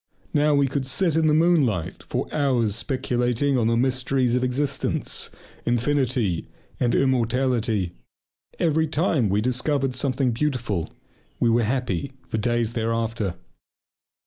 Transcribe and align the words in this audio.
Now 0.33 0.55
we 0.55 0.65
could 0.65 0.87
sit 0.87 1.15
in 1.15 1.27
the 1.27 1.33
moonlight 1.35 2.01
for 2.01 2.27
hours 2.33 2.75
speculating 2.75 3.55
on 3.55 3.67
the 3.67 3.77
mysteries 3.77 4.35
of 4.35 4.43
existence, 4.43 5.29
infinity, 5.63 6.47
and 6.79 6.95
immortality. 6.95 7.91
Every 8.57 8.87
time 8.87 9.29
we 9.29 9.41
discovered 9.41 9.93
something 9.93 10.31
beautiful 10.31 10.89
we 11.39 11.51
were 11.51 11.61
happy 11.61 12.13
for 12.27 12.39
days 12.39 12.73
thereafter. 12.73 13.35